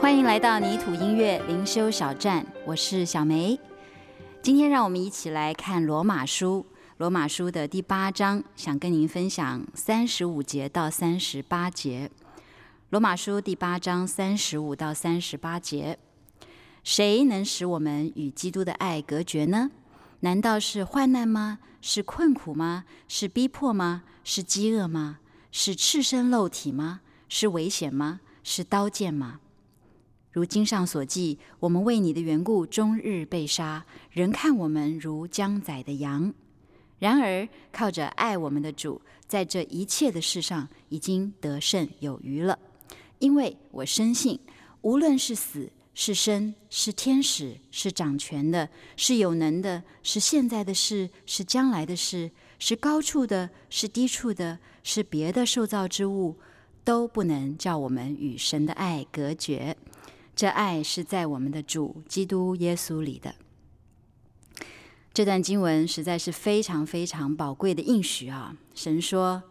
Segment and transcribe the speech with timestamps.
[0.00, 3.58] 欢迎来到泥土音乐灵修小站，我是小梅。
[4.42, 6.66] 今天让我们一起来看罗马书，
[6.98, 12.10] 罗马书的第八章，想跟您分享三十五节到三十八节。
[12.90, 15.98] 罗马书第八章三十五到三十八节，
[16.84, 19.70] 谁能使我们与基督的爱隔绝呢？
[20.24, 21.58] 难道是患难吗？
[21.82, 22.86] 是困苦吗？
[23.06, 24.04] 是逼迫吗？
[24.24, 25.18] 是饥饿吗？
[25.52, 27.02] 是赤身露体吗？
[27.28, 28.22] 是危险吗？
[28.42, 29.40] 是刀剑吗？
[30.32, 36.32] 如经上所记，我们为你的缘故，终日被杀，人看我们如将宰的羊。
[36.98, 42.58] 然而靠着爱我们的主，在这一切的事上已经得胜有余了。
[43.18, 44.40] 因为我深信，
[44.80, 56.36] 无论是死是生，是天使，是掌权的，是有能的，是现在的事，是将来的事，是高处的，是低处的，是别的受造之物，
[56.82, 59.76] 都不能叫我们与神的爱隔绝。
[60.34, 63.36] 这爱是在我们的主基督耶稣里的。
[65.12, 68.56] 这段经文实在是非常非常宝贵的应许啊！
[68.74, 69.44] 神说，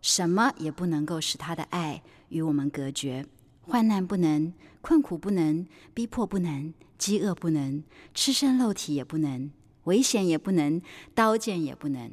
[0.00, 3.26] 什么也不能够使他的爱与我们隔绝，
[3.70, 9.48] 患难不能，困苦不能，逼迫不能，饥饿不能，吃身肉体也不能，
[9.84, 10.82] 危险也不能，
[11.14, 12.12] 刀剑也不能，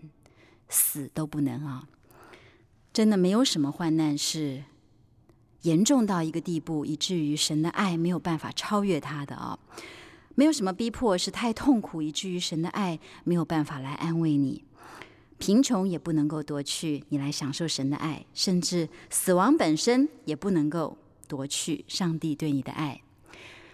[0.69, 1.87] 死都不能啊！
[2.93, 4.65] 真的没有什么患难是。
[5.63, 9.57] 严重到一个地步，以至于神的爱没有办法超越他的啊！
[10.35, 14.63] 没有什么逼迫是太痛苦，以至于神的爱没有办法来安慰你。
[15.39, 20.95] 贫穷也不能够夺去你来享受神的爱，甚至死亡本身也不能够
[21.27, 23.01] 夺去上帝对你的爱。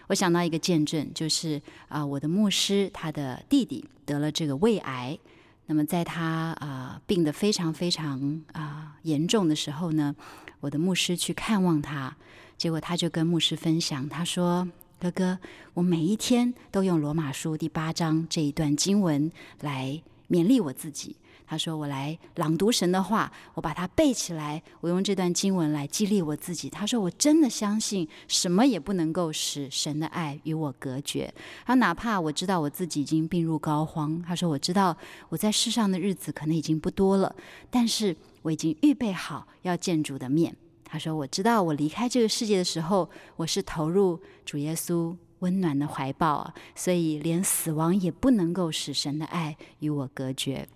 [0.08, 5.18] 我想到一个见证，就是啊，我的牧师他的弟弟得了这个胃癌。
[5.66, 10.14] 那么在他啊、病得非常非常啊、严重的时候呢，
[10.60, 12.18] 我的牧师去看望他，
[12.58, 14.68] 结果他就跟牧师分享，他说
[15.00, 15.40] ：“哥哥，
[15.74, 19.32] 我每一天都用罗马书第八章这一段经文
[19.62, 21.16] 来勉励我自己。”
[21.54, 31.32] 他说：“我来朗读神的话，我把它背起来，我用这段经文来激励我自己。”他说：“我真的相信，什么也不能够使神的爱与我隔绝。
[31.64, 34.98] 他哪怕我知道我自己已经病入膏肓，他说我知道
[35.30, 37.36] 我在世上的日子可能已经不多了，
[37.70, 40.56] 但是我已经预备好要见主的面。
[40.84, 50.68] 他说我知道我离开这个世界的时候，我是投入主耶稣温暖的怀抱啊，所以连死亡也不能够使神的爱与我隔绝。”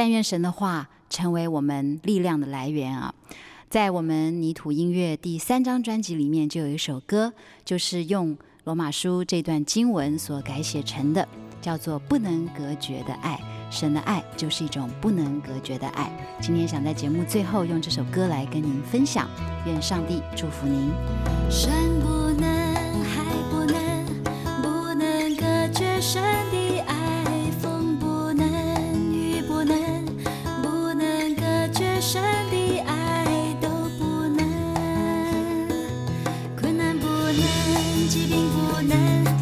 [0.00, 3.14] 但愿神的话成为我们力量的来源啊！
[3.68, 7.34] 在我们泥土音乐第三张专辑里面，就有一首歌，
[7.66, 8.34] 就是用
[8.64, 11.28] 罗马书这段经文所改写成的，
[11.60, 13.38] 叫做“不能隔绝的爱”。
[13.70, 16.10] 神的爱就是一种不能隔绝的爱。
[16.40, 19.28] 今天想在节目最后用这首歌来跟您分享，
[19.66, 20.88] 愿上帝祝福您。
[38.10, 39.39] 其实并不能。